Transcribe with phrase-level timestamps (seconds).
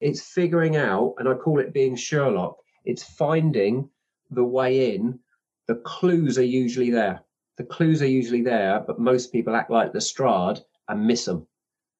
[0.00, 3.88] It's figuring out, and I call it being Sherlock, it's finding
[4.30, 5.18] the way in.
[5.66, 7.20] The clues are usually there.
[7.56, 11.46] The clues are usually there, but most people act like Lestrade and miss them.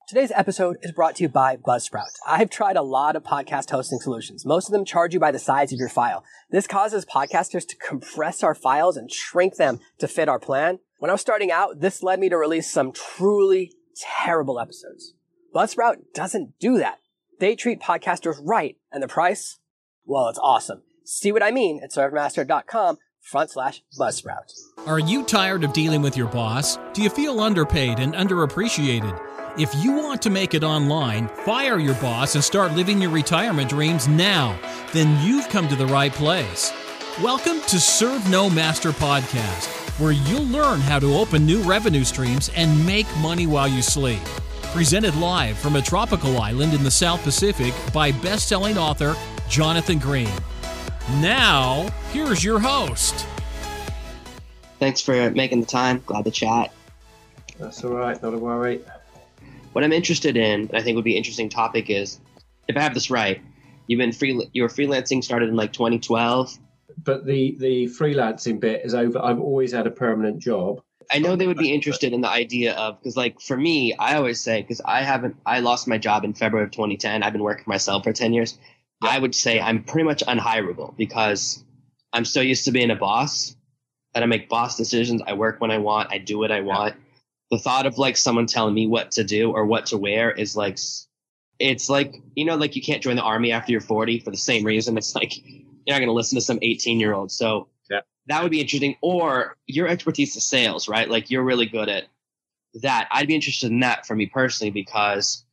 [0.07, 2.13] Today's episode is brought to you by Buzzsprout.
[2.25, 4.47] I've tried a lot of podcast hosting solutions.
[4.47, 6.23] Most of them charge you by the size of your file.
[6.49, 10.79] This causes podcasters to compress our files and shrink them to fit our plan.
[10.99, 15.15] When I was starting out, this led me to release some truly terrible episodes.
[15.53, 16.99] Buzzsprout doesn't do that.
[17.39, 19.59] They treat podcasters right, and the price?
[20.07, 20.83] Well, it's awesome.
[21.05, 24.53] See what I mean at servenomaster.com front slash buzzsprout.
[24.87, 26.79] Are you tired of dealing with your boss?
[26.95, 29.21] Do you feel underpaid and underappreciated?
[29.59, 33.69] If you want to make it online, fire your boss and start living your retirement
[33.69, 34.59] dreams now,
[34.95, 36.73] then you've come to the right place.
[37.23, 39.67] Welcome to Serve No Master Podcast,
[40.01, 44.21] where you'll learn how to open new revenue streams and make money while you sleep.
[44.77, 49.17] Presented live from a tropical island in the South Pacific by best selling author
[49.49, 50.29] Jonathan Green.
[51.13, 53.27] Now, here's your host.
[54.79, 56.03] Thanks for making the time.
[56.05, 56.75] Glad to chat.
[57.59, 58.83] That's all right, not a worry.
[59.73, 62.21] What I'm interested in, and I think would be an interesting topic, is
[62.69, 63.41] if I have this right,
[63.87, 64.47] you've been free.
[64.53, 66.59] Your freelancing started in like 2012.
[67.03, 69.21] But the the freelancing bit is over.
[69.21, 70.83] I've always had a permanent job.
[71.11, 74.17] I know they would be interested in the idea of because, like, for me, I
[74.17, 75.37] always say because I haven't.
[75.47, 77.23] I lost my job in February of 2010.
[77.23, 78.59] I've been working for myself for 10 years.
[79.03, 81.63] I would say I'm pretty much unhirable because
[82.13, 83.55] I'm so used to being a boss
[84.15, 85.23] that I make boss decisions.
[85.27, 86.11] I work when I want.
[86.11, 86.97] I do what I want.
[87.51, 90.57] The thought of like someone telling me what to do or what to wear is
[90.57, 90.79] like,
[91.59, 94.37] it's like, you know, like you can't join the army after you're 40 for the
[94.37, 94.97] same reason.
[94.97, 97.31] It's like, you're not going to listen to some 18 year old.
[97.31, 97.76] So Yeah.
[98.29, 98.97] That would be interesting.
[99.01, 101.09] Or your expertise is sales, right?
[101.09, 102.05] Like you're really good at
[102.83, 103.09] that.
[103.11, 105.45] I'd be interested in that for me personally because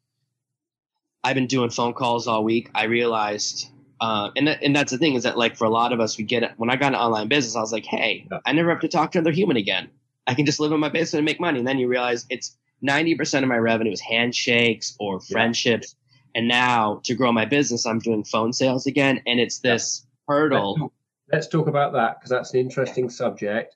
[1.23, 2.69] I've been doing phone calls all week.
[2.75, 3.67] I realized,
[4.01, 6.17] uh, and that, and that's the thing is that like for a lot of us,
[6.17, 6.51] we get it.
[6.57, 8.39] When I got an online business, I was like, hey, Yeah.
[8.45, 9.89] I never have to talk to another human again.
[10.27, 11.59] I can just live in my basement and make money.
[11.59, 15.33] And then you realize it's ninety percent of my revenue is handshakes or Yeah.
[15.33, 15.95] friendships.
[16.35, 20.91] And now to grow my business, I'm doing phone sales again, and it's this hurdle.
[21.31, 23.75] Let's talk about that because that's an interesting subject.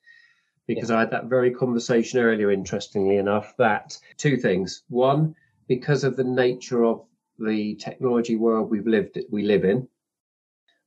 [0.67, 4.83] Because I had that very conversation earlier, interestingly enough, that two things.
[4.89, 5.33] One,
[5.67, 7.05] because of the nature of
[7.39, 9.87] the technology world we've lived we live in,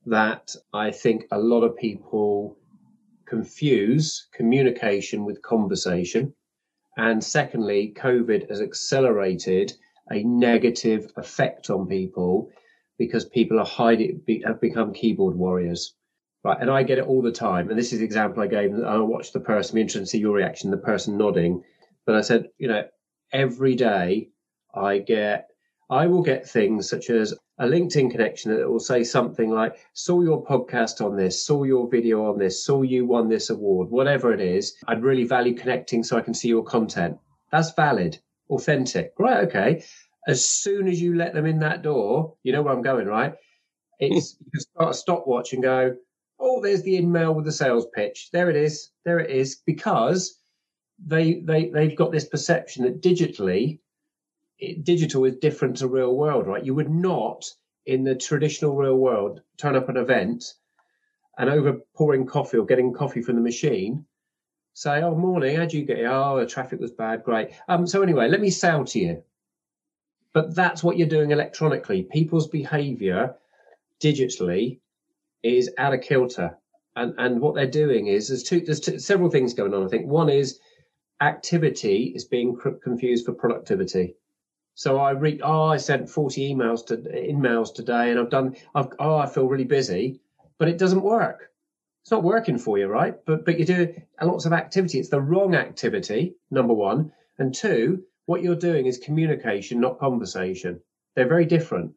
[0.05, 2.57] that I think a lot of people
[3.25, 6.33] confuse communication with conversation.
[6.97, 9.73] And secondly, COVID has accelerated
[10.11, 12.49] a negative effect on people
[12.97, 15.95] because people are hiding, have become keyboard warriors.
[16.43, 16.57] Right.
[16.59, 17.69] And I get it all the time.
[17.69, 18.73] And this is the example I gave.
[18.73, 21.63] And I watched the person, be interested to see your reaction, the person nodding.
[22.05, 22.83] But I said, you know,
[23.31, 24.29] every day
[24.73, 25.49] I get,
[25.89, 30.21] I will get things such as a LinkedIn connection that will say something like, saw
[30.23, 34.33] your podcast on this, saw your video on this, saw you won this award, whatever
[34.33, 34.73] it is.
[34.87, 37.19] I'd really value connecting so I can see your content.
[37.51, 38.17] That's valid,
[38.49, 39.13] authentic.
[39.19, 39.43] Right.
[39.47, 39.83] Okay.
[40.27, 43.35] As soon as you let them in that door, you know where I'm going, right?
[43.99, 45.95] It's you can start a stopwatch and go,
[46.41, 48.29] oh, there's the in mail with the sales pitch.
[48.31, 48.91] There it is.
[49.05, 49.61] There it is.
[49.65, 50.37] Because
[51.05, 53.79] they they they've got this perception that digitally,
[54.59, 56.65] it, digital is different to real world, right?
[56.65, 57.45] You would not
[57.85, 60.53] in the traditional real world turn up an event
[61.37, 64.05] and over pouring coffee or getting coffee from the machine.
[64.73, 66.05] Say, oh, morning, how'd you get?
[66.05, 67.23] Oh, the traffic was bad.
[67.23, 67.49] Great.
[67.67, 69.23] Um, so anyway, let me sell to you.
[70.33, 72.03] But that's what you're doing electronically.
[72.03, 73.35] People's behavior
[74.01, 74.79] digitally
[75.43, 76.57] is out of kilter.
[76.95, 79.85] And and what they're doing is there's two there's two, several things going on.
[79.85, 80.59] I think one is
[81.21, 84.15] activity is being cr- confused for productivity.
[84.73, 88.89] So I read oh I sent 40 emails to emails today and I've done I've
[88.99, 90.21] oh I feel really busy,
[90.57, 91.49] but it doesn't work.
[92.03, 93.15] It's not working for you, right?
[93.25, 94.99] But but you do lots of activity.
[94.99, 97.13] It's the wrong activity, number one.
[97.37, 100.81] And two, what you're doing is communication, not conversation.
[101.15, 101.93] They're very different.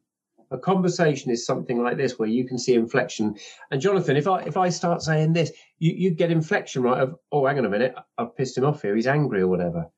[0.55, 3.35] A conversation is something like this where you can see inflection.
[3.71, 7.15] And Jonathan, if I if I start saying this, you, you get inflection right of
[7.29, 9.89] oh hang on a minute, I've pissed him off here, he's angry or whatever.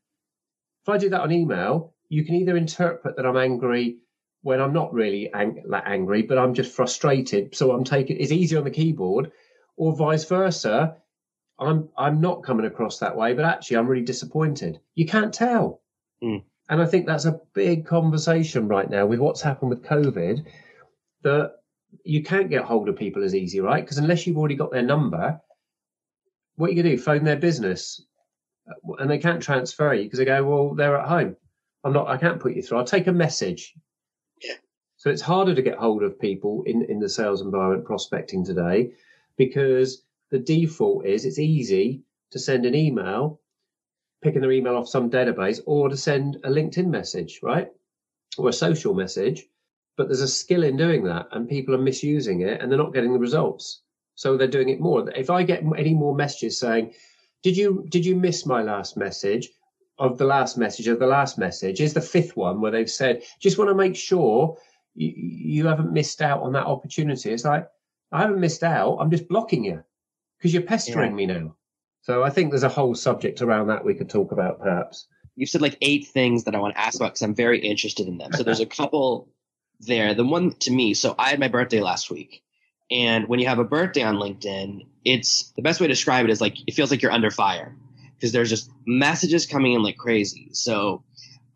[0.84, 3.98] If I do that on email, you can either interpret that I'm angry
[4.42, 7.56] when I'm not really ang- angry, but I'm just frustrated.
[7.56, 9.32] So I'm taking it's easy on the keyboard,
[9.76, 10.98] or vice versa.
[11.60, 14.80] I'm I'm not coming across that way, but actually I'm really disappointed.
[14.96, 15.84] You can't tell.
[16.24, 16.44] Mm.
[16.70, 20.46] And I think that's a big conversation right now with what's happened with COVID
[21.24, 21.54] that
[22.04, 23.84] you can't get hold of people as easy, right?
[23.84, 25.40] Because unless you've already got their number,
[26.56, 27.02] what are you going to do?
[27.02, 28.06] Phone their business.
[28.70, 31.38] Uh, And they can't transfer you because they go, well, they're at home.
[31.84, 32.80] I'm not, I can't put you through.
[32.80, 33.74] I'll take a message.
[34.42, 34.56] Yeah.
[34.98, 38.92] So it's harder to get hold of people in, in the sales environment prospecting today
[39.38, 43.40] because the default is it's easy to send an email,
[44.28, 47.70] picking their email off some database, or to send a LinkedIn message, right?
[48.38, 49.46] Or a social message.
[49.96, 52.94] But there's a skill in doing that, and people are misusing it and they're not
[52.94, 53.84] getting the results.
[54.16, 55.10] So they're doing it more.
[55.12, 56.94] If I get any more messages saying,
[57.44, 59.50] did you did you miss my last message?
[60.00, 63.24] Of the last message of the last message is the fifth one where they've said,
[63.40, 64.56] just want to make sure
[64.94, 67.32] you, you haven't missed out on that opportunity.
[67.32, 67.68] It's like,
[68.12, 68.98] I haven't missed out.
[69.00, 69.84] I'm just blocking you
[70.38, 71.16] because you're pestering yeah.
[71.16, 71.56] me now.
[72.08, 75.08] So I think there's a whole subject around that we could talk about perhaps.
[75.36, 78.08] You've said like eight things that I want to ask about because I'm very interested
[78.08, 78.32] in them.
[78.32, 79.28] So there's a couple
[79.82, 80.14] there.
[80.14, 82.44] The one to me, so I had my birthday last week.
[82.90, 86.32] And when you have a birthday on LinkedIn, it's the best way to describe it
[86.32, 87.76] is like it feels like you're under fire
[88.16, 90.48] because there's just messages coming in like crazy.
[90.54, 91.04] So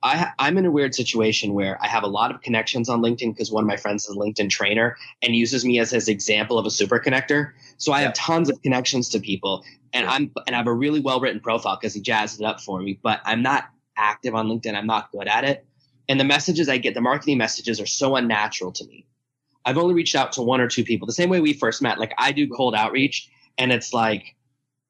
[0.04, 3.34] I, I'm in a weird situation where I have a lot of connections on LinkedIn
[3.34, 6.58] because one of my friends is a LinkedIn trainer and uses me as his example
[6.58, 7.52] of a super connector.
[7.78, 9.64] So I have tons of connections to people,
[9.94, 12.62] and I'm and I have a really well written profile because he jazzed it up
[12.62, 13.00] for me.
[13.02, 14.76] But I'm not active on LinkedIn.
[14.76, 15.66] I'm not good at it,
[16.10, 19.06] and the messages I get, the marketing messages, are so unnatural to me.
[19.66, 21.06] I've only reached out to one or two people.
[21.06, 22.00] The same way we first met.
[22.00, 24.36] Like I do cold outreach, and it's like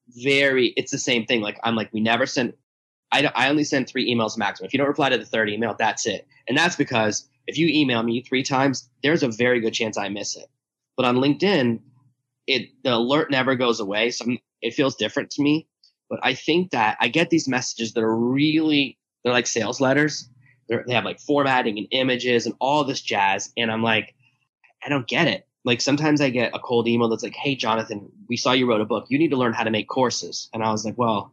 [0.08, 0.68] very.
[0.68, 1.42] It's the same thing.
[1.42, 2.54] Like I'm like we never send
[3.12, 4.66] I, I only send three emails maximum.
[4.66, 6.26] If you don't reply to the third email, that's it.
[6.48, 10.08] And that's because if you email me three times, there's a very good chance I
[10.08, 10.46] miss it.
[10.96, 11.80] But on LinkedIn,
[12.46, 14.26] it the alert never goes away, so
[14.60, 15.68] it feels different to me.
[16.08, 20.28] But I think that I get these messages that are really they're like sales letters.
[20.68, 24.14] They're, they have like formatting and images and all this jazz, and I'm like,
[24.84, 25.46] I don't get it.
[25.64, 28.80] Like sometimes I get a cold email that's like, "Hey, Jonathan, we saw you wrote
[28.80, 29.06] a book.
[29.08, 31.32] You need to learn how to make courses." And I was like, "Well,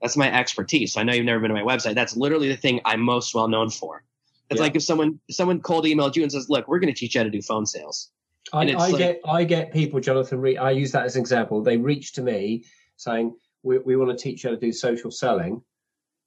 [0.00, 0.92] that's my expertise.
[0.92, 1.94] So I know you've never been to my website.
[1.94, 4.04] That's literally the thing I'm most well known for.
[4.50, 4.62] It's yeah.
[4.62, 7.14] like if someone if someone cold emailed you and says, "Look, we're going to teach
[7.14, 8.10] you how to do phone sales."
[8.52, 10.40] I, I like, get I get people, Jonathan.
[10.40, 11.62] Re- I use that as an example.
[11.62, 12.64] They reach to me
[12.96, 15.62] saying, "We we want to teach you how to do social selling."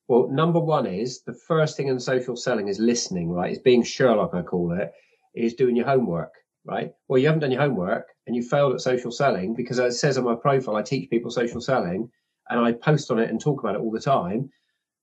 [0.08, 3.52] Well, number one is the first thing in social selling is listening, right?
[3.52, 4.92] Is being Sherlock, I call it,
[5.34, 6.34] is doing your homework,
[6.66, 6.92] right?
[7.08, 9.98] Well, you haven't done your homework and you failed at social selling because as it
[10.00, 12.12] says on my profile, I teach people social selling
[12.50, 14.50] and I post on it and talk about it all the time.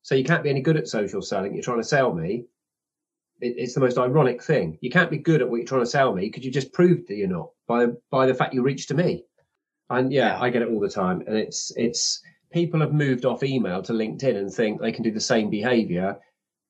[0.02, 1.54] So you can't be any good at social selling.
[1.54, 2.46] You're trying to sell me.
[3.40, 4.78] It, it's the most ironic thing.
[4.80, 7.08] You can't be good at what you're trying to sell me because you just proved
[7.08, 9.24] that you're not by by the fact you reached to me.
[9.90, 11.22] And yeah, yeah, I get it all the time.
[11.26, 15.10] And it's it's people have moved off email to LinkedIn and think they can do
[15.10, 16.16] the same behavior.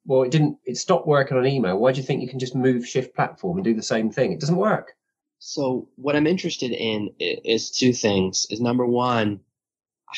[0.05, 0.59] Well, it didn't.
[0.65, 1.79] It stopped working on email.
[1.79, 4.33] Why do you think you can just move shift platform and do the same thing?
[4.33, 4.95] It doesn't work.
[5.39, 8.47] So what I'm interested in is two things.
[8.51, 9.41] Is number one,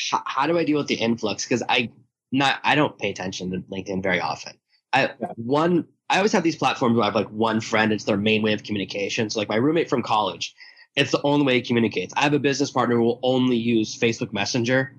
[0.09, 1.45] how, how do I deal with the influx?
[1.45, 1.91] Because I
[2.31, 4.53] not I don't pay attention to LinkedIn very often.
[4.93, 5.33] I yeah.
[5.35, 7.93] one I always have these platforms where I have like one friend.
[7.93, 9.29] It's their main way of communication.
[9.29, 10.53] So like my roommate from college,
[10.95, 12.13] it's the only way he communicates.
[12.17, 14.93] I have a business partner who will only use Facebook Messenger,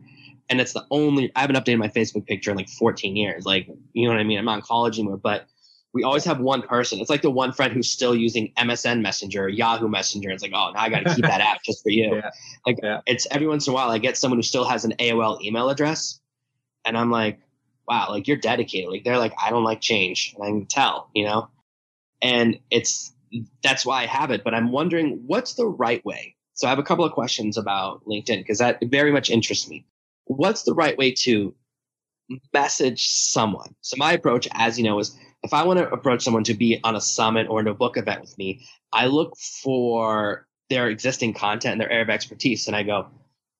[0.48, 1.30] and it's the only.
[1.36, 3.44] I haven't updated my Facebook picture in like 14 years.
[3.44, 4.38] Like you know what I mean?
[4.38, 5.46] I'm not in college anymore, but
[5.94, 7.00] we always have one person.
[7.00, 10.30] It's like the one friend who's still using MSN Messenger, Yahoo Messenger.
[10.30, 12.02] It's like, oh, now I got to keep that app just for you.
[12.22, 12.30] Yeah.
[12.66, 13.00] Like, yeah.
[13.06, 15.70] it's every once in a while I get someone who still has an AOL email
[15.70, 16.20] address,
[16.84, 17.40] and I'm like,
[17.88, 18.90] wow, like you're dedicated.
[18.90, 21.48] Like they're like, I don't like change, and I can tell, you know.
[22.20, 23.12] And it's
[23.62, 24.44] that's why I have it.
[24.44, 26.36] But I'm wondering what's the right way.
[26.54, 29.86] So I have a couple of questions about LinkedIn because that very much interests me.
[30.26, 31.54] What's the right way to
[32.52, 33.74] message someone?
[33.80, 36.80] So my approach, as you know, is if I want to approach someone to be
[36.84, 41.34] on a summit or in a book event with me, I look for their existing
[41.34, 42.66] content and their area of expertise.
[42.66, 43.08] And I go,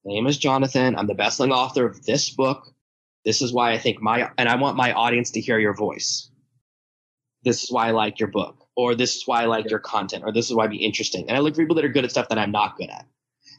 [0.05, 0.97] my name is Jonathan.
[0.97, 2.67] I'm the best-selling author of this book.
[3.25, 6.31] This is why I think my, and I want my audience to hear your voice.
[7.45, 10.23] This is why I like your book, or this is why I like your content,
[10.25, 11.29] or this is why it'd be interesting.
[11.29, 13.07] And I look for people that are good at stuff that I'm not good at.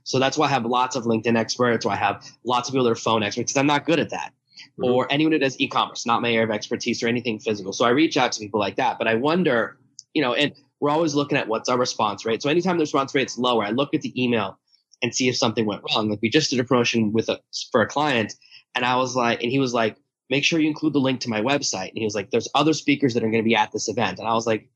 [0.05, 2.85] So that's why I have lots of LinkedIn experts, or I have lots of people
[2.85, 4.33] that are phone experts, because I'm not good at that
[4.79, 4.91] mm-hmm.
[4.91, 7.73] or anyone who does e-commerce, not my area of expertise or anything physical.
[7.73, 8.97] So I reach out to people like that.
[8.97, 9.77] But I wonder,
[10.13, 12.41] you know, and we're always looking at what's our response rate.
[12.41, 14.59] So anytime the response rate's lower, I look at the email
[15.01, 16.09] and see if something went wrong.
[16.09, 17.39] Like we just did a promotion with a
[17.71, 18.33] for a client,
[18.75, 19.97] and I was like, and he was like,
[20.29, 21.89] make sure you include the link to my website.
[21.89, 24.19] And he was like, there's other speakers that are going to be at this event.
[24.19, 24.69] And I was like,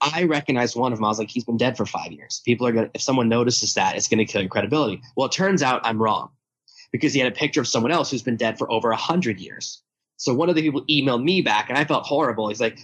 [0.00, 1.04] I recognized one of them.
[1.04, 2.40] I was like, he's been dead for five years.
[2.44, 5.02] People are going to, if someone notices that, it's going to kill your credibility.
[5.16, 6.30] Well, it turns out I'm wrong
[6.92, 9.40] because he had a picture of someone else who's been dead for over a hundred
[9.40, 9.82] years.
[10.16, 12.48] So one of the people emailed me back and I felt horrible.
[12.48, 12.78] He's like,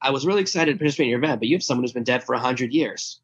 [0.00, 2.04] I was really excited to participate in your event, but you have someone who's been
[2.04, 3.20] dead for a hundred years.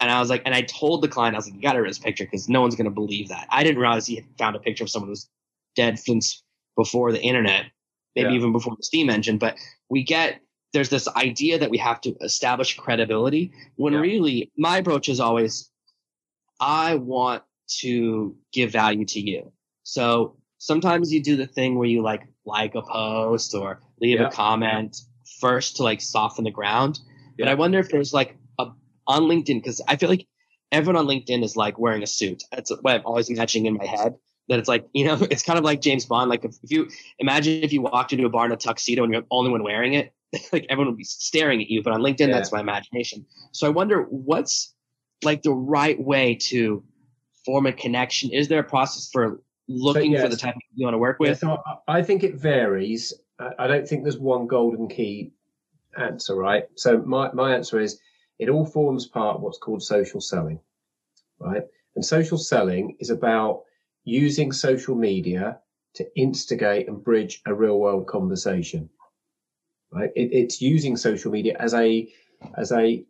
[0.00, 1.80] And I was like, and I told the client, I was like, you got to
[1.80, 3.46] read his picture because no one's going to believe that.
[3.50, 5.28] I didn't realize he had found a picture of someone who's
[5.76, 6.42] dead since
[6.76, 7.66] before the internet,
[8.14, 8.36] maybe yeah.
[8.36, 9.38] even before the steam engine.
[9.38, 9.56] But
[9.90, 10.40] we get
[10.72, 14.00] there's this idea that we have to establish credibility when Yeah.
[14.00, 15.70] really my approach is always
[16.60, 17.42] I want
[17.80, 19.52] to give value to you.
[19.88, 24.28] So sometimes you do the thing where you like like a post or leave Yeah.
[24.28, 25.00] a comment
[25.40, 27.00] first to like soften the ground.
[27.38, 28.66] But I wonder if there's like a
[29.06, 30.26] on LinkedIn because I feel like
[30.72, 32.42] everyone on LinkedIn is like wearing a suit.
[32.52, 34.16] That's what I'm always imagining in my head.
[34.48, 36.28] That it's like you know it's kind of like James Bond.
[36.28, 39.12] Like if, if you imagine if you walked into a bar in a tuxedo and
[39.12, 40.12] you're the only one wearing it,
[40.52, 41.82] like everyone would be staring at you.
[41.82, 42.34] But on LinkedIn, Yeah.
[42.36, 43.24] that's my imagination.
[43.52, 44.74] So I wonder what's
[45.24, 46.84] like the right way to
[47.46, 48.30] form a connection.
[48.32, 51.38] Is there a process for looking for the type of you want to work with?
[51.38, 53.12] so I, think it varies.
[53.38, 55.32] I, I don't think there's one golden key
[55.96, 56.64] answer, right?
[56.76, 58.00] So my, my answer is
[58.38, 60.60] it all forms part of what's called social selling,
[61.38, 61.62] right?
[61.96, 63.62] And social selling is about
[64.04, 65.58] using social media
[65.94, 68.88] to instigate and bridge a real world conversation,
[69.90, 70.10] right?
[70.14, 72.08] It, it's using social media as a
[72.56, 73.04] as a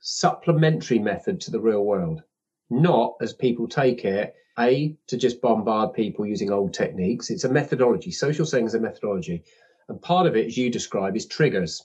[0.00, 2.22] supplementary method to the real world,
[2.70, 7.30] not as people take it a, to just bombard people using old techniques.
[7.30, 8.10] It's a methodology.
[8.10, 9.44] Social selling is a methodology.
[9.88, 11.84] And part of it, as you describe, is triggers.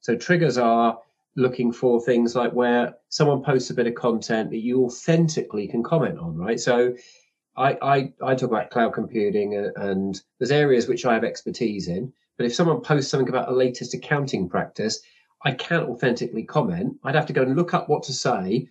[0.00, 0.98] So triggers are
[1.36, 5.82] looking for things like where someone posts a bit of content that you authentically can
[5.82, 6.60] comment on, right?
[6.60, 6.94] So
[7.56, 11.88] I, I, I talk about cloud computing and, and there's areas which I have expertise
[11.88, 12.12] in.
[12.36, 15.00] But if someone posts something about the latest accounting practice,
[15.44, 16.98] I can't authentically comment.
[17.04, 18.68] I'd have to go and look up what to say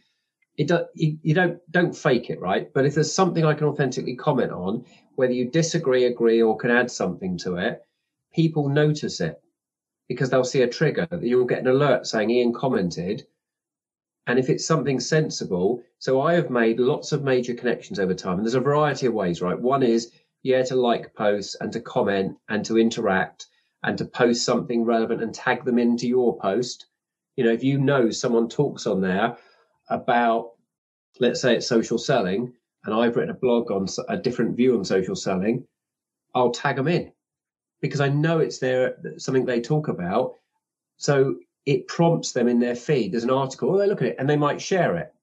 [0.57, 2.71] it do, you, you don't don't fake it right?
[2.73, 6.71] But if there's something i can authentically comment on whether you disagree agree or can
[6.71, 7.81] add something to it
[8.33, 9.41] people notice it
[10.07, 13.25] because they'll see a trigger that you'll get an alert saying ian commented.
[14.27, 18.37] And if it's something sensible so i have made lots of major connections over time
[18.37, 19.59] and there's a variety of ways right?
[19.59, 20.11] One is
[20.43, 23.47] yeah to like posts and to comment and to interact
[23.83, 26.87] and to post something relevant and tag them into your post.
[27.37, 29.37] You know if you know someone talks on there
[29.91, 30.53] about,
[31.19, 32.53] let's say it's social selling,
[32.85, 35.65] and I've written a blog on a different view on social selling,
[36.33, 37.11] I'll tag them in
[37.81, 40.35] because I know it's their something they talk about.
[40.97, 43.11] So it prompts them in their feed.
[43.11, 45.13] There's an article, oh, they look at it, and they might share it.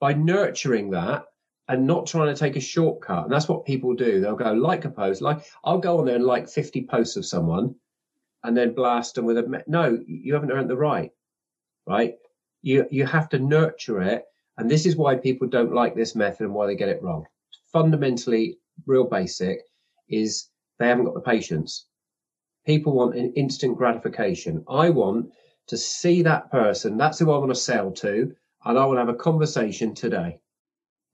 [0.00, 1.24] By nurturing that
[1.68, 4.20] and not trying to take a shortcut, and that's what people do.
[4.20, 7.26] They'll go like a post, like I'll go on there and like 50 posts of
[7.26, 7.74] someone,
[8.44, 9.98] and then blast them with a no.
[10.06, 11.10] You haven't earned the right,
[11.86, 12.14] right?
[12.62, 14.24] You you have to nurture it.
[14.58, 17.26] And this is why people don't like this method and why they get it wrong.
[17.72, 19.60] Fundamentally real basic
[20.08, 20.48] is
[20.78, 21.86] they haven't got the patience.
[22.64, 24.64] People want an instant gratification.
[24.68, 25.32] I want
[25.68, 26.96] to see that person.
[26.96, 28.34] That's who i want to sell to.
[28.64, 30.40] And i want to have a conversation today.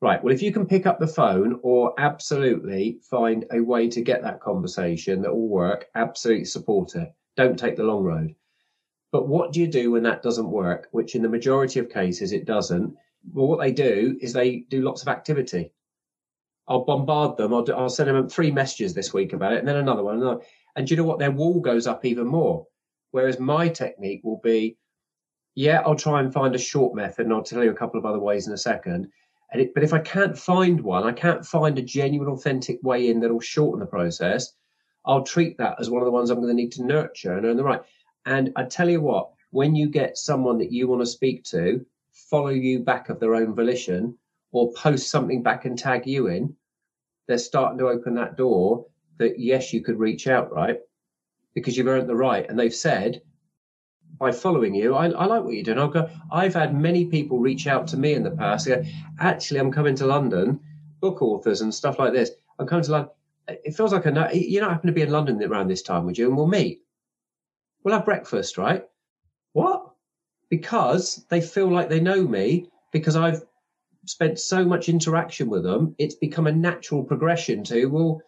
[0.00, 0.22] Right.
[0.22, 4.22] Well if you can pick up the phone or absolutely find a way to get
[4.22, 7.12] that conversation that will work absolutely support it.
[7.36, 8.34] Don't take the long road
[9.12, 10.88] but what do you do when that doesn't work?
[10.90, 12.96] Which in the majority of cases it doesn't.
[13.32, 15.70] Well, what they do is they do lots of activity.
[16.66, 17.52] I'll bombard them.
[17.52, 20.16] I'll, do, I'll send them three messages this week about it, and then another one.
[20.16, 20.40] Another.
[20.74, 21.18] And do you know what?
[21.18, 22.66] Their wall goes up even more.
[23.10, 24.78] Whereas my technique will be,
[25.54, 28.06] yeah, I'll try and find a short method, and I'll tell you a couple of
[28.06, 29.08] other ways in a second.
[29.52, 33.10] And it, but if I can't find one, I can't find a genuine, authentic way
[33.10, 34.54] in that'll shorten the process.
[35.04, 37.44] I'll treat that as one of the ones I'm going to need to nurture and
[37.44, 37.82] earn the right.
[38.26, 41.84] And I tell you what, when you get someone that you want to speak to,
[42.12, 44.16] follow you back of their own volition
[44.52, 46.54] or post something back and tag you in,
[47.26, 48.86] they're starting to open that door
[49.18, 50.78] that yes, you could reach out, right?
[51.54, 52.48] Because you've earned the right.
[52.48, 53.22] And they've said,
[54.18, 55.78] by following you, I, I like what you're doing.
[55.78, 58.66] I'll go, I've had many people reach out to me in the past.
[58.66, 58.82] Go,
[59.18, 60.60] Actually, I'm coming to London,
[61.00, 62.30] book authors and stuff like this.
[62.58, 63.10] I'm coming to London.
[63.48, 66.04] It feels like a, no- you don't happen to be in London around this time,
[66.06, 66.28] would you?
[66.28, 66.82] And we'll meet
[67.82, 68.84] we'll have breakfast, right?
[69.52, 69.90] What?
[70.50, 73.42] Because they feel like they know me because I've
[74.06, 75.94] spent so much interaction with them.
[75.98, 78.22] It's become a natural progression to, well,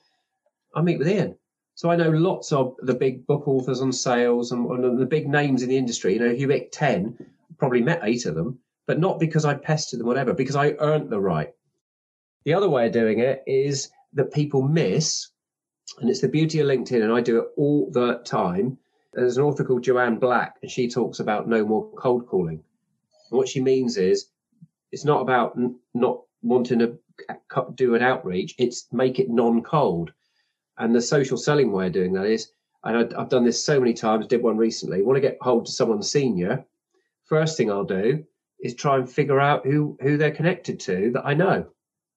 [0.74, 1.36] I meet with Ian.
[1.76, 5.28] So I know lots of the big book authors on sales and, and the big
[5.28, 6.14] names in the industry.
[6.14, 7.18] You know, pick 10,
[7.58, 11.10] probably met eight of them, but not because I pestered them, whatever, because I earned
[11.10, 11.52] the right.
[12.44, 15.30] The other way of doing it is that people miss,
[15.98, 18.78] and it's the beauty of LinkedIn, and I do it all the time.
[19.14, 22.62] There's an author called Joanne Black, and she talks about no more cold calling.
[23.30, 24.26] And what she means is
[24.92, 26.98] it's not about n- not wanting to
[27.74, 30.12] do an outreach, it's make it non cold.
[30.78, 32.50] And the social selling way of doing that is,
[32.82, 35.66] and I- I've done this so many times, did one recently, want to get hold
[35.66, 36.64] to someone senior.
[37.24, 38.24] First thing I'll do
[38.60, 41.66] is try and figure out who, who they're connected to that I know.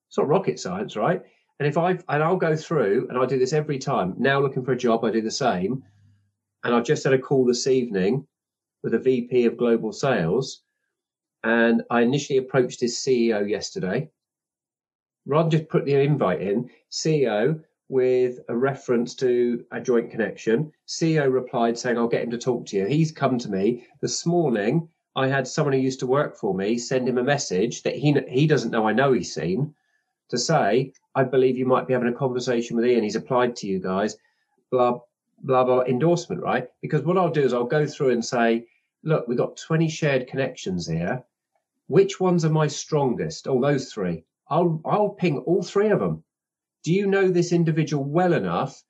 [0.07, 1.21] It's not rocket science, right?
[1.59, 4.15] And if I and I'll go through and I do this every time.
[4.17, 5.83] Now looking for a job, I do the same.
[6.63, 8.27] And I've just had a call this evening
[8.83, 10.63] with a VP of global sales.
[11.43, 14.09] And I initially approached his CEO yesterday.
[15.25, 20.71] Than just put the invite in, CEO with a reference to a joint connection.
[20.87, 22.85] CEO replied saying, I'll get him to talk to you.
[22.85, 24.89] He's come to me this morning.
[25.15, 28.15] I had someone who used to work for me send him a message that he,
[28.27, 29.73] he doesn't know I know he's seen
[30.29, 33.03] to say, I believe you might be having a conversation with Ian.
[33.03, 34.17] He's applied to you guys,
[34.69, 34.99] blah,
[35.43, 36.67] blah, blah, endorsement, right?
[36.81, 38.65] Because what I'll do is I'll go through and say,
[39.03, 41.23] look, we've got 20 shared connections here.
[41.87, 43.47] Which ones are my strongest?
[43.47, 44.23] Oh, those three.
[44.49, 46.23] I'll, I'll ping all three of them
[46.87, 48.81] do you know this individual well enough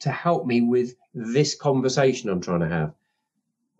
[0.00, 2.92] to help me with this conversation I'm trying to have?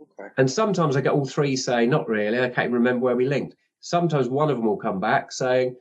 [0.01, 0.31] Okay.
[0.39, 3.57] And sometimes I get all three say, not really, I can't remember where we linked.
[3.81, 5.77] Sometimes one of them will come back saying,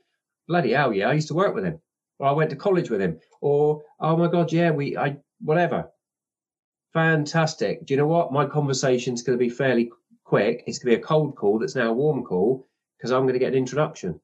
[0.50, 1.80] bloody hell, yeah, I used to work with him,
[2.20, 5.90] or I went to college with him, or oh my god, yeah, we, I, whatever.
[6.94, 7.86] Fantastic.
[7.86, 8.32] Do you know what?
[8.32, 9.92] My conversation's going to be fairly
[10.24, 10.64] quick.
[10.66, 12.68] It's going to be a cold call that's now a warm call
[12.98, 14.20] because I'm going to get an introduction.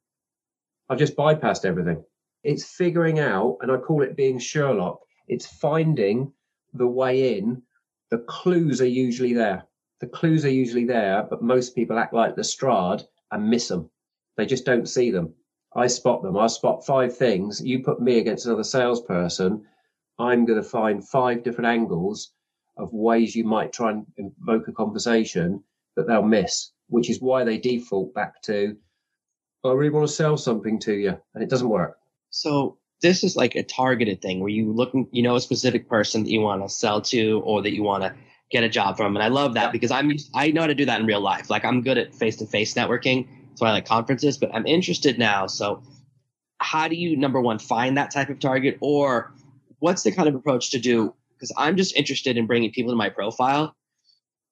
[0.90, 2.04] I've just bypassed everything.
[2.44, 6.34] It's figuring out, and I call it being Sherlock, it's finding
[6.74, 7.62] the way in.
[8.10, 9.64] The clues are usually there.
[10.02, 13.90] The clues are usually there, but most people act like Lestrade and miss them.
[14.36, 15.34] They just don't see them.
[15.76, 16.38] I spot them.
[16.38, 17.62] I spot five things.
[17.64, 19.66] You put me against another salesperson,
[20.20, 22.32] I'm going to find five different angles
[22.78, 25.64] of ways you might try and invoke a conversation
[25.96, 28.76] that they'll miss, which is why they default back to,
[29.64, 31.18] I really want to sell something to you.
[31.34, 31.98] And it doesn't work.
[32.32, 36.24] So this is like a targeted thing where you looking, you know, a specific person
[36.24, 38.14] that you want to sell to or that you want to
[38.52, 39.16] get a job from.
[39.16, 41.50] And I love that because I'm, I know how to do that in real life.
[41.50, 43.28] Like I'm good at face to face networking.
[43.56, 45.48] So I like conferences, but I'm interested now.
[45.48, 45.84] So
[46.58, 49.34] how do you, number one, find that type of target or
[49.80, 51.14] what's the kind of approach to do?
[51.44, 53.76] Because I'm just interested in bringing people to my profile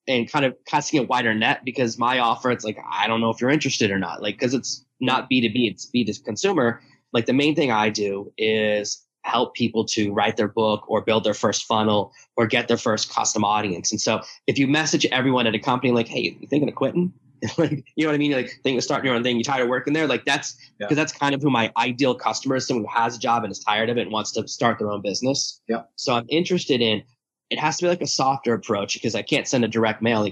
[0.08, 3.30] and kind of casting a wider net because my offer, it's like, I don't know
[3.30, 4.22] if you're interested or not.
[4.22, 6.82] Like, cause it's not B2B, it's B to consumer
[7.14, 11.24] like the main thing I do is help people to write their book or build
[11.24, 13.92] their first funnel or get their first custom audience.
[13.92, 17.14] And so if you message everyone at a company like, hey, you thinking of quitting?
[17.58, 18.32] like, you know what I mean?
[18.32, 20.08] Like thinking of starting your own thing, you're tired of working there?
[20.08, 20.96] Like that's because yeah.
[20.96, 23.60] that's kind of who my ideal customer is, someone who has a job and is
[23.60, 25.62] tired of it and wants to start their own business.
[25.68, 25.84] Yeah.
[25.96, 27.04] So I'm interested in
[27.50, 30.28] it has to be like a softer approach because I can't send a direct mail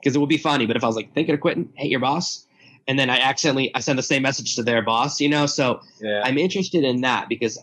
[0.00, 0.66] because it would be funny.
[0.66, 2.46] But if I was like thinking of quitting, hate your boss,
[2.88, 5.46] and then I accidentally I send the same message to their boss, you know.
[5.46, 6.22] So yeah.
[6.24, 7.58] I'm interested in that because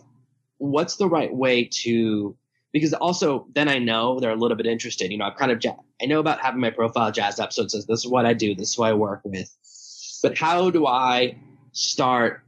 [0.58, 2.36] what's the right way to
[2.72, 5.10] because also then I know they're a little bit interested.
[5.10, 5.62] You know, I've kind of
[6.00, 8.34] I know about having my profile jazzed up, so it says this is what I
[8.34, 9.54] do, this is what I work with.
[10.22, 11.36] But how do I
[11.72, 12.42] start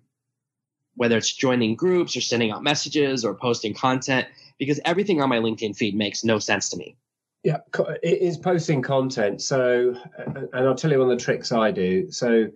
[0.96, 4.26] whether it's joining groups or sending out messages or posting content?
[4.58, 6.96] Because everything on my LinkedIn feed makes no sense to me.
[7.42, 7.58] Yeah,
[8.02, 9.40] it is posting content.
[9.40, 12.10] So, and I'll tell you one of the tricks I do.
[12.10, 12.48] So,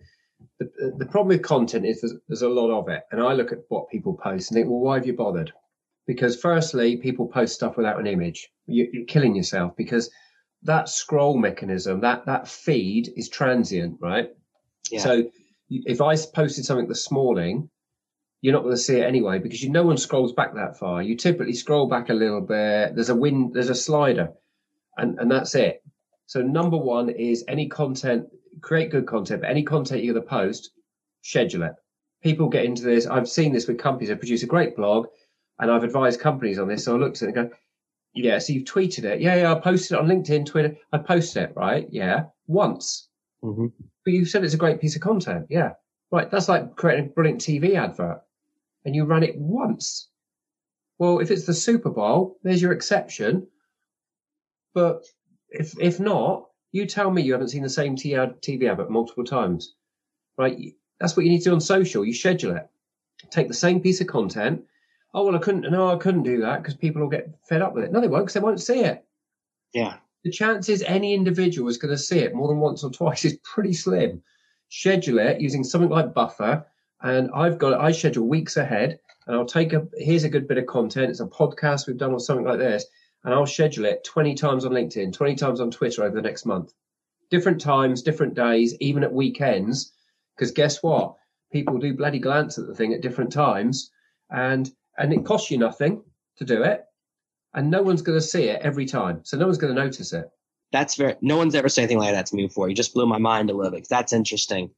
[0.59, 3.03] the, the problem with content is there's, there's a lot of it.
[3.11, 5.53] And I look at what people post and think, well, why have you bothered?
[6.07, 8.51] Because, firstly, people post stuff without an image.
[8.67, 10.11] You, you're killing yourself because
[10.62, 14.31] that scroll mechanism, that, that feed is transient, right?
[14.90, 15.01] Yeah.
[15.01, 15.31] So,
[15.71, 17.71] if I posted something this morning,
[18.43, 21.03] you're not going to see it anyway because you no one scrolls back that far.
[21.03, 22.95] You typically scroll back a little bit.
[22.95, 23.51] There's a win.
[23.55, 24.35] There's a slider
[24.97, 25.83] and, and that's it.
[26.27, 28.27] So number one is any content,
[28.61, 30.71] create good content, but any content you're going to post,
[31.23, 31.73] schedule it.
[32.23, 33.07] People get into this.
[33.07, 35.07] I've seen this with companies that produce a great blog
[35.59, 36.85] and I've advised companies on this.
[36.85, 37.57] So I looked at it and go,
[38.14, 39.21] yeah, so you've tweeted it.
[39.21, 40.77] Yeah, yeah, I posted it on LinkedIn, Twitter.
[40.93, 41.87] I posted it, right?
[41.90, 43.09] Yeah, once.
[43.43, 43.67] Mm-hmm.
[44.05, 45.47] But you said it's a great piece of content.
[45.51, 45.73] Yeah.
[46.11, 46.31] Right.
[46.31, 48.23] That's like creating a brilliant TV advert
[48.85, 50.09] and you run it once.
[50.99, 53.47] Well, if it's the Super Bowl, there's your exception.
[54.75, 55.05] But
[55.51, 59.75] if if not, you tell me you haven't seen the same TV advert multiple times,
[60.37, 60.57] right?
[61.01, 62.05] That's what you need to do on social.
[62.05, 62.69] You schedule it.
[63.31, 64.62] Take the same piece of content.
[65.14, 65.70] Oh well, I couldn't.
[65.70, 67.92] No, I couldn't do that because people will get fed up with it.
[67.92, 69.05] No, they won't because they won't see it.
[69.72, 69.96] Yeah.
[70.24, 73.38] The chances any individual is going to see it more than once or twice is
[73.44, 74.22] pretty slim.
[74.70, 76.66] Schedule it using something like Buffer,
[77.03, 80.59] and I've got I schedule weeks ahead, and I'll take a here's a good bit
[80.59, 81.11] of content.
[81.11, 82.87] It's a podcast we've done or something like this
[83.24, 86.44] and I'll schedule it 20 times on LinkedIn, 20 times on Twitter over the next
[86.44, 86.74] month.
[87.31, 89.92] Different times, different days, even at weekends.
[90.37, 91.16] Because guess what?
[91.50, 93.90] People do bloody glance at the thing at different times
[94.31, 96.02] and and it costs you nothing
[96.37, 96.85] to do it.
[97.54, 99.20] And no one's going to see it every time.
[99.22, 100.28] So no one's going to notice it.
[100.72, 102.68] That's very, no one's ever said anything like that to me before.
[102.68, 103.88] You just blew my mind a little bit.
[103.88, 104.70] That's interesting.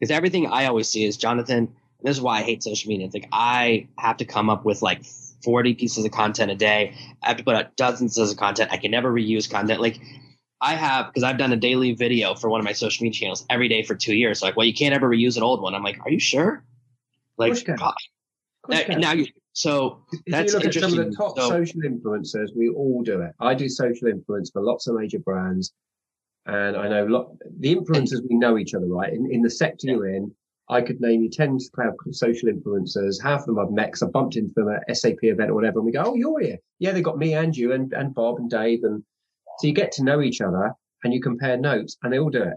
[0.00, 3.06] Because everything I always see is Jonathan, this is why I hate social media.
[3.06, 5.04] It's like I have to come up with like
[5.44, 6.96] 40 pieces of content a day.
[7.22, 8.72] I have to put out dozens of content.
[8.72, 9.80] I can never reuse content.
[9.80, 10.00] Like
[10.60, 13.46] I have, because I've done a daily video for one of my social media channels
[13.48, 14.42] every day for two years.
[14.42, 15.74] Like, well, you can't ever reuse an old one.
[15.74, 16.64] I'm like, are you sure?
[17.36, 21.48] Like, now, now you, so if that's you look at some of the top So-
[21.48, 23.32] social influencers, we all do it.
[23.40, 25.72] I do social influence for lots of major brands,
[26.46, 28.20] and I know lot the influencers.
[28.28, 29.12] We know each other, right?
[29.12, 30.34] In, in the sector you're in,
[30.68, 33.22] I could name you ten cloud social influencers.
[33.22, 35.78] Half of them I've met 'cause I bumped into them at SAP event or whatever,
[35.78, 38.38] and we go, "Oh, you're here." Yeah, they got me and you and and Bob
[38.38, 39.02] and Dave, and
[39.58, 40.72] so you get to know each other
[41.04, 42.56] and you compare notes, and they all do it.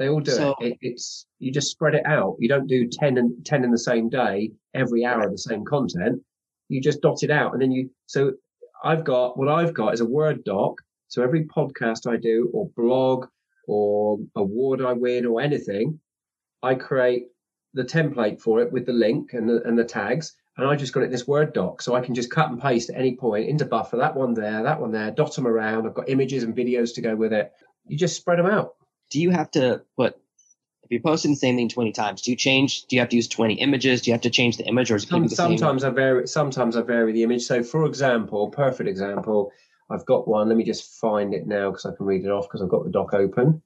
[0.00, 0.72] They all do So- it.
[0.72, 0.78] it.
[0.80, 2.36] It's you just spread it out.
[2.38, 5.62] You don't do ten and ten in the same day every hour of the same
[5.64, 6.22] content.
[6.70, 7.90] You just dot it out, and then you.
[8.06, 8.32] So
[8.82, 10.80] I've got what I've got is a Word doc.
[11.08, 13.26] So every podcast I do, or blog,
[13.68, 16.00] or award I win, or anything,
[16.62, 17.26] I create
[17.74, 20.94] the template for it with the link and the and the tags, and I just
[20.94, 23.16] got it in this Word doc, so I can just cut and paste at any
[23.16, 23.98] point into Buffer.
[23.98, 25.86] That one there, that one there, dot them around.
[25.86, 27.52] I've got images and videos to go with it.
[27.86, 28.76] You just spread them out.
[29.10, 30.16] Do you have to put
[30.82, 33.16] if you're posting the same thing 20 times do you change do you have to
[33.16, 35.30] use 20 images do you have to change the image or is it Some, it
[35.30, 35.58] the same?
[35.58, 36.26] sometimes I vary.
[36.26, 37.42] Sometimes I vary the image.
[37.42, 39.52] So, for example, perfect example.
[39.90, 40.48] I've got one.
[40.48, 42.84] Let me just find it now because I can read it off because I've got
[42.84, 43.62] the doc open.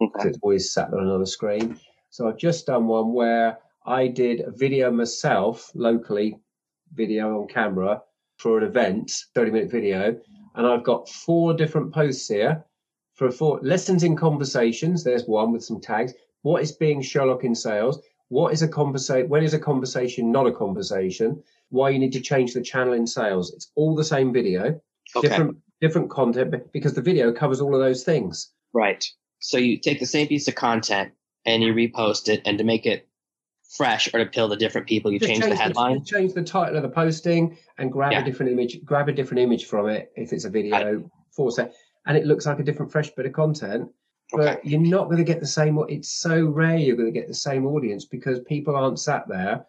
[0.00, 0.28] okay.
[0.28, 1.78] it's always sat on another screen.
[2.10, 6.38] So I've just done one where I did a video myself locally,
[6.92, 8.02] video on camera
[8.36, 10.18] for an event, 30 minute video.
[10.54, 12.64] And I've got four different posts here
[13.30, 15.04] for four lessons in conversations.
[15.04, 16.12] There's one with some tags.
[16.42, 18.00] What is being Sherlock in sales?
[18.28, 19.28] What is a conversation?
[19.28, 21.42] When is a conversation not a conversation?
[21.68, 23.52] Why you need to change the channel in sales?
[23.54, 24.80] It's all the same video,
[25.16, 28.50] okay different different content, because the video covers all of those things.
[28.72, 29.04] right
[29.40, 31.12] so you take the same piece of content
[31.44, 33.08] and you repost it and to make it
[33.76, 36.42] fresh or to appeal to different people you Just change the headline just change the
[36.44, 38.22] title of the posting and grab Yeah.
[38.22, 38.84] a different image.
[38.84, 41.10] Grab a different image from it if it's a video.
[41.32, 41.72] For sec,
[42.06, 43.90] and it looks like a different, fresh bit of content.
[44.32, 44.60] But Okay.
[44.70, 45.78] you're not going to get the same.
[45.88, 49.66] It's so rare you're going to get the same audience because people aren't sat there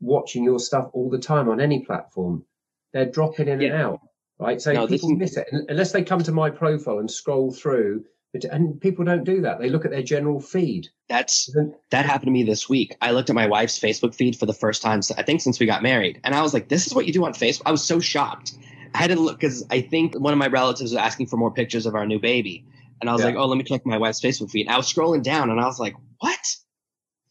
[0.00, 2.44] watching your stuff all the time on any platform.
[2.92, 4.00] They're dropping in and out,
[4.38, 4.60] right?
[4.60, 8.04] So No, people is- miss it unless they come to my profile and scroll through.
[8.50, 9.58] And people don't do that.
[9.60, 10.88] They look at their general feed.
[11.08, 11.48] that's
[11.90, 14.52] that happened to me this week i looked at my wife's facebook feed for the
[14.52, 17.06] first time i think since we got married and i was like this is what
[17.06, 18.54] you do on facebook i was so shocked
[18.96, 21.52] i had to look because i think one of my relatives was asking for more
[21.52, 22.64] pictures of our new baby
[23.00, 23.26] and i was Yeah.
[23.28, 25.60] like oh let me check my wife's facebook feed and i was scrolling down and
[25.60, 26.38] i was like what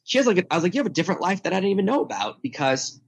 [0.04, 1.72] she has like a, i was like you have a different life that i didn't
[1.72, 3.02] even know about because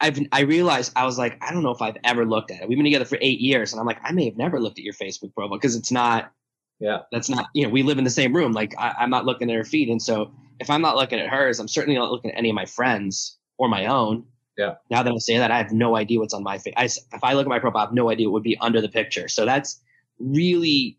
[0.00, 2.68] I've, I realized I was like, I don't know if I've ever looked at it.
[2.68, 4.84] We've been together for eight years, and I'm like, I may have never looked at
[4.84, 6.32] your Facebook profile because it's not
[6.80, 7.02] Yeah.
[7.12, 9.48] that's not you know we live in the same room like I, i'm not looking
[9.48, 12.32] at her feed and so if i'm not looking at hers i'm certainly not looking
[12.32, 14.24] at any of my friends or my own
[14.58, 14.74] Yeah.
[14.90, 17.22] now that i say that i have no idea what's on my face I, if
[17.24, 19.28] i look at my profile i have no idea what would be under the picture
[19.28, 19.80] so that's
[20.18, 20.98] really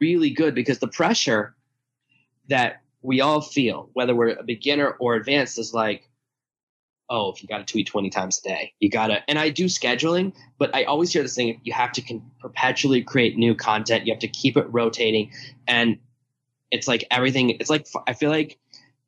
[0.00, 1.54] really good because the pressure
[2.48, 6.08] that we all feel whether we're a beginner or advanced is like
[7.08, 9.64] oh if you got to tweet 20 times a day you gotta and i do
[9.64, 14.06] scheduling but I always hear this thing: you have to con- perpetually create new content.
[14.06, 15.32] You have to keep it rotating,
[15.66, 15.98] and
[16.70, 17.50] it's like everything.
[17.50, 18.60] It's like I feel like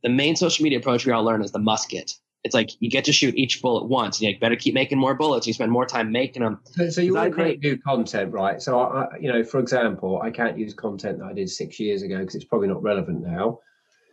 [0.02, 2.14] the main social media approach we all learn is the musket.
[2.44, 4.20] It's like you get to shoot each bullet once.
[4.20, 5.46] And you better keep making more bullets.
[5.46, 6.61] You spend more time making them.
[6.66, 8.61] So, so you want create new content, right?
[8.61, 11.80] So, I, I- you know, for example, I can't use content that I did six
[11.80, 13.61] years ago because it's probably not relevant now.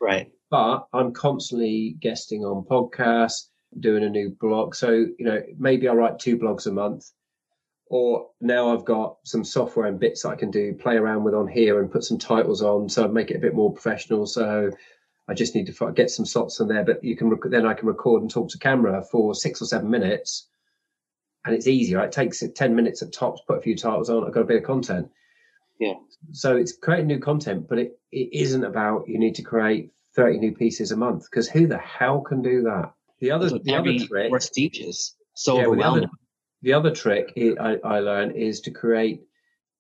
[0.02, 0.32] Right.
[0.50, 4.76] But I'm constantly guesting on podcasts, doing a new blog.
[4.76, 7.06] So, you know, maybe I write two blogs a month.
[7.88, 11.50] Or now I've got some software and bits I can do, play around with on
[11.50, 12.88] here and put some titles on.
[12.88, 14.26] So I make it a bit more professional.
[14.26, 14.72] So
[15.32, 17.74] I just need to get some slots in there, but you can rec- then I
[17.74, 20.50] can record and talk to camera for six or seven minutes,
[21.46, 22.02] and it's easier.
[22.02, 23.42] It takes ten minutes at tops.
[23.48, 24.26] Put a few titles on.
[24.26, 25.10] I've got a bit of content.
[25.80, 25.94] Yeah.
[26.34, 30.38] So it's creating new content, but it, it isn't about you need to create thirty
[30.38, 32.92] new pieces a month because who the hell can do that?
[33.22, 35.16] The other the other trick, teaches.
[35.34, 36.10] So yeah, well, the other
[36.62, 39.22] the other trick I, I learned is to create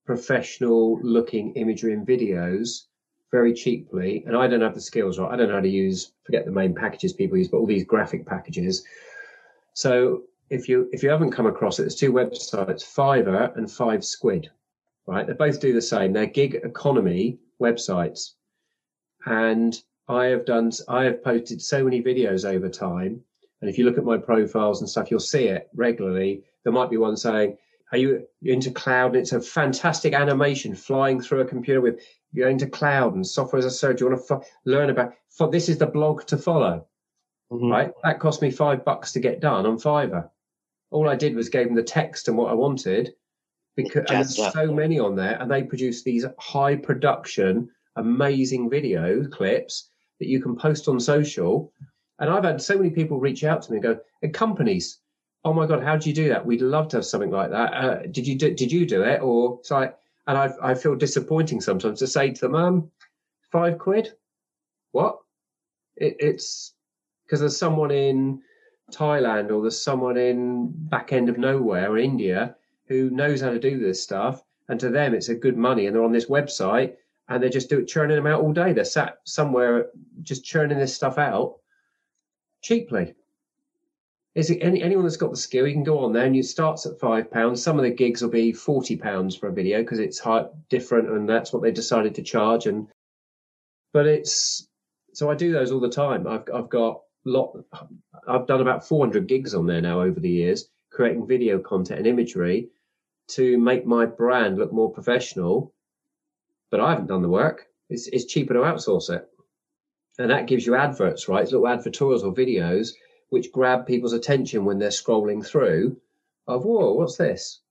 [0.05, 2.83] professional looking imagery and videos
[3.31, 4.23] very cheaply.
[4.27, 5.31] And I don't have the skills, right?
[5.31, 7.85] I don't know how to use, forget the main packages people use, but all these
[7.85, 8.83] graphic packages.
[9.73, 14.03] So if you if you haven't come across it, there's two websites, Fiverr and Five
[14.03, 14.49] Squid,
[15.07, 15.25] right?
[15.25, 16.11] They both do the same.
[16.11, 18.31] They're gig economy websites.
[19.25, 23.21] And I have done I have posted so many videos over time.
[23.61, 26.43] And if you look at my profiles and stuff, you'll see it regularly.
[26.63, 27.57] There might be one saying,
[27.93, 29.11] Are you into cloud?
[29.11, 32.01] And It's a fantastic animation flying through a computer with
[32.33, 34.01] you're into cloud and software as a service.
[34.01, 36.85] You want to learn about fo- this is the blog to follow,
[37.51, 37.71] Mhm.
[37.71, 37.93] right?
[38.03, 40.29] That cost me five bucks to get done on Fiverr.
[40.91, 43.13] All I did was gave them the text and what I wanted
[43.75, 49.89] because there's so many on there, and they produce these high production, amazing video clips
[50.19, 51.71] that you can post on social.
[52.19, 54.99] And I've had so many people reach out to me and go, and companies,
[55.45, 56.45] oh my god, how do you do that?
[56.45, 57.73] We'd love to have something like that.
[57.73, 59.21] Uh, did you do, did you do it?
[59.21, 59.93] Or so I,
[60.27, 62.91] and I, I feel disappointing sometimes to say to them, um,
[63.51, 64.13] five quid,
[64.91, 65.19] what?
[65.95, 66.73] It, it's
[67.25, 68.41] because there's someone in
[68.91, 72.55] Thailand or there's someone in back end of nowhere, or India,
[72.87, 74.43] who knows how to do this stuff.
[74.69, 75.87] And to them, it's a good money.
[75.87, 76.95] And they're on this website
[77.27, 78.73] and they're just do, it, churning them out all day.
[78.73, 79.87] They're sat somewhere
[80.21, 81.55] just churning this stuff out
[82.61, 83.15] cheaply.
[84.33, 85.67] Is it any, anyone that's got the skill?
[85.67, 87.61] You can go on there and it starts at five pounds.
[87.61, 91.09] Some of the gigs will be forty pounds for a video because it's high, different,
[91.09, 92.65] and that's what they decided to charge.
[92.65, 92.87] And
[93.91, 94.69] but it's
[95.13, 96.27] so I do those all the time.
[96.27, 97.57] I've I've got lot.
[98.25, 101.99] I've done about four hundred gigs on there now over the years, creating video content
[101.99, 102.69] and imagery
[103.29, 105.73] to make my brand look more professional.
[106.69, 107.67] But I haven't done the work.
[107.89, 109.27] It's it's cheaper to outsource it,
[110.19, 111.43] and that gives you adverts, right?
[111.43, 112.91] Little advertorials or videos
[113.31, 115.97] which grab people's attention when they're scrolling through
[116.47, 117.61] of whoa what's this?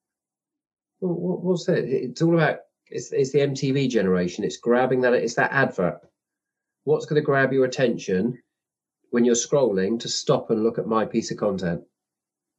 [1.00, 4.42] What's it it's all about it's, it's the mtv generation.
[4.42, 6.00] It's grabbing that it's that advert.
[6.84, 8.42] What's going to grab your attention
[9.10, 11.82] when you're scrolling to stop and look at my piece of content?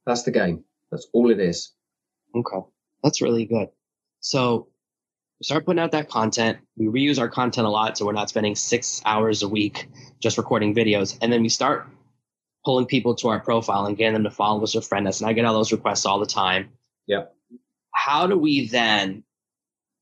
[0.06, 0.64] That's the game.
[0.92, 1.72] That's all it is.
[2.34, 2.66] Okay.
[3.02, 3.68] That's really good.
[4.20, 4.68] So
[5.40, 6.58] we start putting out that content.
[6.76, 9.88] We reuse our content a lot so we're not spending six hours a week
[10.20, 11.18] just recording videos.
[11.20, 11.88] And then we start
[12.64, 15.20] pulling people to our profile and getting them to follow us or friend us.
[15.20, 16.70] And I get all those requests all the time.
[17.06, 17.24] Yeah.
[17.94, 19.24] How do we then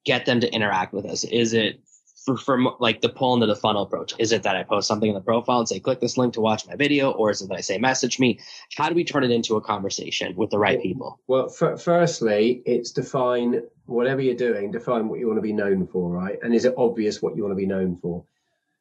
[0.04, 1.24] get them to interact with us?
[1.24, 1.80] Is it
[2.24, 4.14] for, for like the pull into the funnel approach?
[4.18, 6.40] Is it that I post something in the profile and say, click this link to
[6.40, 7.10] watch my video?
[7.10, 8.38] Or is it that I say, message me?
[8.76, 11.18] How do we turn it into a conversation with the right people?
[11.26, 15.86] Well, f- firstly, it's define whatever you're doing, define what you want to be known
[15.86, 16.38] for, right?
[16.42, 18.24] And is it obvious what you want to be known for?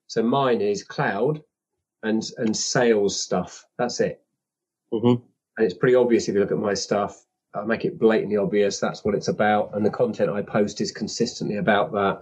[0.08, 1.42] So mine is cloud
[2.04, 3.66] and and sales stuff.
[3.78, 4.22] That's it.
[4.94, 5.22] Mm-hmm.
[5.58, 7.26] And it's pretty obvious if you look at my stuff.
[7.54, 10.92] I make it blatantly obvious that's what it's about, and the content I post is
[10.92, 12.22] consistently about that.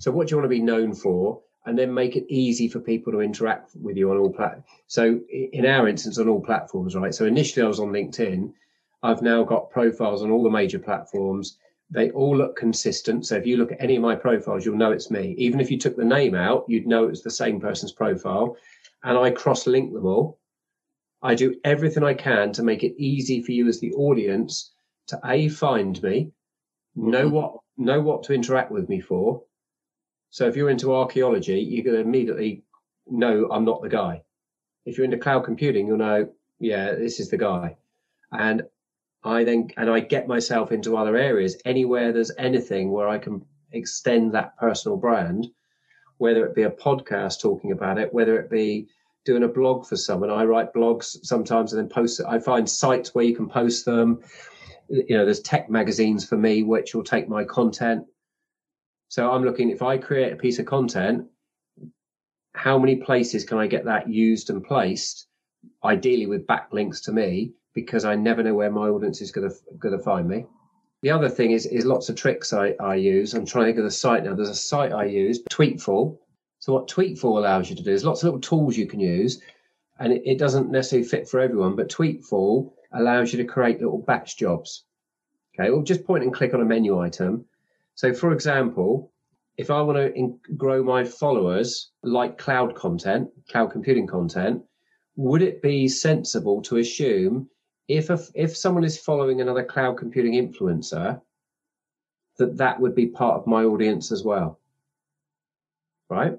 [0.00, 1.42] So, what do you want to be known for?
[1.64, 4.64] And then make it easy for people to interact with you on all platforms.
[4.86, 7.14] So, in our instance, on all platforms, right?
[7.14, 8.52] So, initially I was on LinkedIn.
[9.02, 11.58] I've now got profiles on all the major platforms.
[11.90, 13.26] They all look consistent.
[13.26, 15.34] So, if you look at any of my profiles, you'll know it's me.
[15.38, 18.56] Even if you took the name out, you'd know it was the same person's profile
[19.02, 20.38] and I cross link them all.
[21.22, 24.72] I do everything I can to make it easy for you as the audience
[25.08, 26.32] to a find me,
[26.94, 27.34] know mm-hmm.
[27.34, 29.42] what know what to interact with me for.
[30.30, 32.64] So if you're into archaeology, you're going to immediately
[33.06, 34.22] know I'm not the guy.
[34.84, 37.76] If you're into cloud computing, you'll know, yeah, this is the guy.
[38.30, 38.62] And
[39.24, 43.44] I then and I get myself into other areas anywhere there's anything where I can
[43.72, 45.46] extend that personal brand
[46.18, 48.88] whether it be a podcast talking about it, whether it be
[49.24, 50.30] doing a blog for someone.
[50.30, 52.26] I write blogs sometimes and then post it.
[52.28, 54.20] I find sites where you can post them.
[54.88, 58.06] You know, there's tech magazines for me, which will take my content.
[59.08, 61.26] So I'm looking, if I create a piece of content,
[62.54, 65.26] how many places can I get that used and placed?
[65.84, 69.56] Ideally with backlinks to me, because I never know where my audience is going to,
[69.78, 70.46] going to find me.
[71.02, 73.34] The other thing is is lots of tricks I, I use.
[73.34, 74.34] I'm trying to think of the site now.
[74.34, 76.18] There's a site I use, Tweetful.
[76.58, 79.40] So what Tweetful allows you to do is lots of little tools you can use,
[80.00, 81.76] and it, it doesn't necessarily fit for everyone.
[81.76, 84.84] But Tweetful allows you to create little batch jobs.
[85.54, 87.44] Okay, well just point and click on a menu item.
[87.94, 89.12] So for example,
[89.56, 94.62] if I want to in- grow my followers like cloud content, cloud computing content,
[95.16, 97.48] would it be sensible to assume
[97.88, 101.20] if a, if someone is following another cloud computing influencer,
[102.36, 104.60] that that would be part of my audience as well,
[106.08, 106.38] right?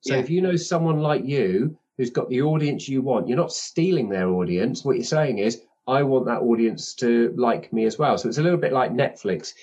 [0.00, 0.20] So yeah.
[0.20, 4.08] if you know someone like you who's got the audience you want, you're not stealing
[4.08, 4.84] their audience.
[4.84, 8.18] What you're saying is, I want that audience to like me as well.
[8.18, 9.54] So it's a little bit like Netflix.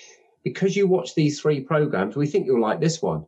[0.42, 3.26] Because you watch these three programs, we think you'll like this one.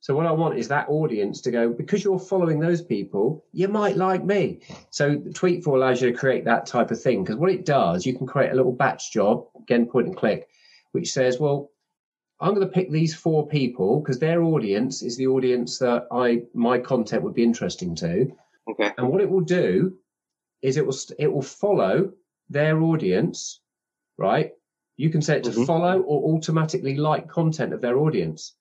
[0.00, 3.68] So what I want is that audience to go, because you're following those people, you
[3.68, 4.60] might like me.
[4.90, 7.24] So the Tweetful allows you to create that type of thing.
[7.24, 10.48] Because what it does, you can create a little batch job, again, point and click,
[10.92, 11.70] which says, well,
[12.40, 16.42] I'm going to pick these four people because their audience is the audience that I
[16.54, 18.32] my content would be interesting to.
[18.70, 18.92] Okay.
[18.96, 19.94] And what it will do
[20.62, 22.12] is it will it will follow
[22.48, 23.60] their audience,
[24.16, 24.52] right?
[24.96, 25.64] You can set it to mm-hmm.
[25.64, 28.54] follow or automatically like content of their audience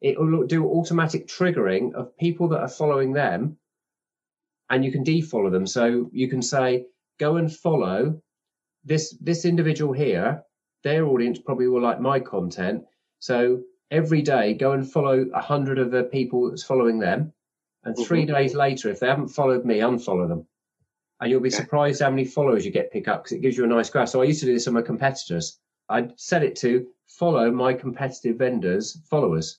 [0.00, 3.56] it will do automatic triggering of people that are following them
[4.70, 5.66] and you can defollow them.
[5.66, 6.86] So you can say,
[7.18, 8.20] go and follow
[8.84, 10.42] this this individual here.
[10.84, 12.84] Their audience probably will like my content.
[13.18, 17.32] So every day, go and follow a hundred of the people that's following them,
[17.84, 18.28] and 3 Mhm.
[18.28, 20.46] days later, if they haven't followed me, unfollow them.
[21.20, 21.56] And you'll be Okay.
[21.56, 24.08] surprised how many followers you get pick up because it gives you a nice graph.
[24.08, 25.58] So I used to do this on my competitors.
[25.90, 29.58] I'd set it to follow my competitive vendors' followers.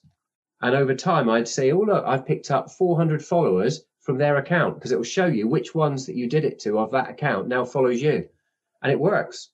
[0.62, 4.76] And over time, I'd say, oh, look, I've picked up 400 followers from their account
[4.76, 7.48] because it will show you which ones that you did it to of that account
[7.48, 8.28] now follows you.
[8.82, 9.50] And it works.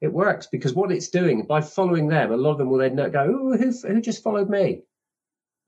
[0.00, 2.96] It works because what it's doing by following them, a lot of them will then
[2.96, 4.82] go, oh, who, who just followed me?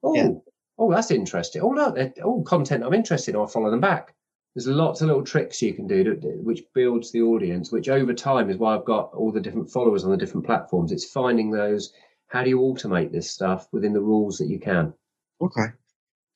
[0.03, 0.31] Oh, Yeah.
[0.77, 1.63] oh, that's interesting.
[1.63, 3.41] Oh, look, all oh, content I'm interested in.
[3.41, 4.15] I'll follow them back.
[4.55, 8.15] There's lots of little tricks you can do to, which builds the audience, which over
[8.15, 10.93] time is why I've got all the different followers on the different platforms.
[10.93, 11.93] It's finding those.
[12.35, 14.93] How do you automate this stuff within the rules that you can?
[15.41, 15.67] Okay.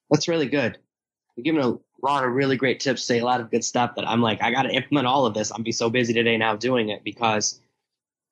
[0.08, 0.78] That's really good.
[1.34, 4.06] You're giving a lot of really great tips, say a lot of good stuff that
[4.08, 5.50] I'm like, I got to implement all of this.
[5.50, 7.60] I'm be so busy today now doing it because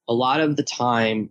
[0.07, 1.29] a lot of the time,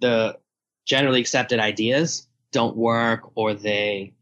[0.00, 0.38] the
[0.84, 4.12] generally accepted ideas don't work or they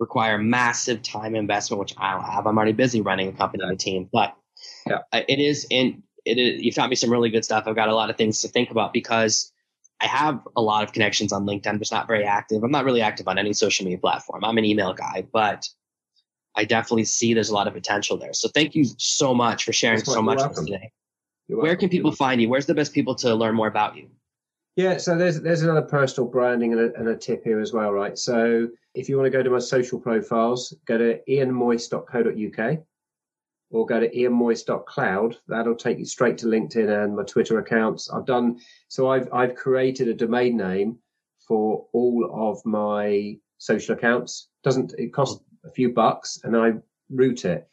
[0.00, 2.44] require massive time investment, which I don't have.
[2.48, 4.36] I'm already busy running a company and a team, but
[4.84, 5.02] Yeah.
[5.12, 7.64] it is in it is, you've taught me some really good stuff.
[7.68, 9.52] I've got a lot of things to think about because
[10.00, 12.62] I have a lot of connections on LinkedIn, but it's not very active.
[12.62, 14.44] I'm not really active on any social media platform.
[14.44, 15.68] I'm an email guy, but
[16.56, 18.32] I definitely see there's a lot of potential there.
[18.32, 20.92] So thank you so much for sharing so much with today.
[21.48, 21.80] You're Where welcome.
[21.80, 22.48] can people find you?
[22.48, 24.08] Where's the best people to learn more about you?
[24.76, 27.92] Yeah, so there's there's another personal branding and a, and a tip here as well,
[27.92, 28.18] right?
[28.18, 32.78] So if you want to go to my social profiles, go to ianmoyce.co.uk
[33.70, 35.36] or go to ianmoyce.cloud.
[35.48, 38.10] That'll take you straight to LinkedIn and my Twitter accounts.
[38.10, 39.08] I've done so.
[39.10, 40.98] I've I've created a domain name
[41.46, 44.48] for all of my social accounts.
[44.62, 46.74] Doesn't it cost a few bucks, and I
[47.10, 47.68] route it.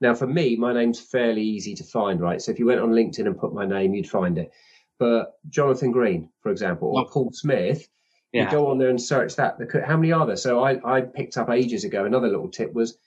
[0.00, 2.42] Now, for me, my name's fairly easy to find, right?
[2.42, 4.50] So if you went on LinkedIn and put my name, you'd find it.
[4.98, 7.06] But Jonathan Green, for example, or.
[7.06, 7.88] Paul Smith,
[8.32, 8.44] Yeah.
[8.46, 9.58] you go on there and search that.
[9.86, 10.36] How many are there?
[10.36, 12.04] So I, I picked up ages ago.
[12.04, 12.98] Another little tip was,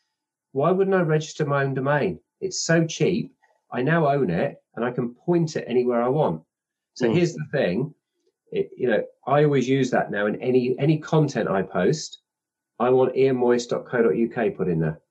[0.54, 2.19] why wouldn't I register my own domain?
[2.41, 3.34] It's so cheap.
[3.71, 6.41] I now own it and I can point it anywhere I want.
[6.93, 7.13] So Mm.
[7.13, 7.93] here's the thing.
[8.52, 12.21] It, you know, I always use that now in any any content I post.
[12.80, 15.02] I want ianmoyce.co.uk put in there,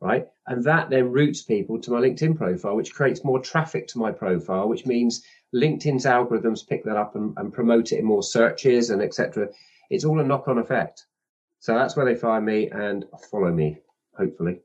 [0.00, 0.28] right?
[0.46, 4.10] And that then routes people to my LinkedIn profile, which creates more traffic to my
[4.12, 8.90] profile, which means LinkedIn's algorithms pick that up and, and promote it in more searches
[8.90, 9.48] and etc.
[9.90, 11.06] It's all a knock-on effect.
[11.60, 13.78] So that's where they find me and follow me,
[14.16, 14.60] hopefully.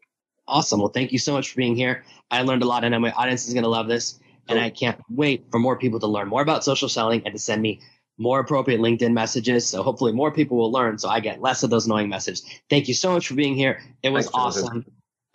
[0.50, 0.80] Awesome.
[0.80, 2.04] Well, thank you so much for being here.
[2.32, 4.20] I learned a lot, and my audience is going to love this.
[4.48, 7.40] And I can't wait for more people to learn more about social selling and to
[7.40, 7.82] send me
[8.18, 9.68] more appropriate LinkedIn messages.
[9.68, 12.44] So hopefully, more people will learn so I get less of those annoying messages.
[12.68, 13.80] Thank you so much for being here.
[14.02, 14.64] It was Thanks, Jonathan.
[14.64, 14.86] awesome.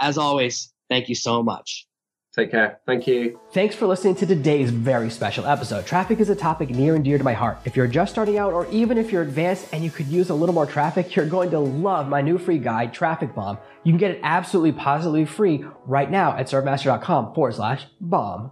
[0.01, 1.87] As always, thank you so much.
[2.35, 2.81] Take care.
[2.85, 3.39] Thank you.
[3.53, 5.87] Thanks for listening to today's very special episode.
[5.87, 7.59] Traffic is a topic near and dear to my heart.
[7.65, 10.35] If you're just starting out, or even if you're advanced and you could use a
[10.35, 13.59] little more traffic, you're going to love my new free guide, Traffic Bomb.
[13.85, 18.51] You can get it absolutely positively free right now at servenomaster.com forward slash bomb.